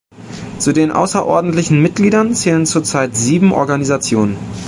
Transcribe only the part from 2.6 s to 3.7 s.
zurzeit sieben